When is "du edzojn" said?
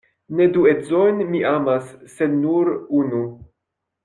0.53-1.21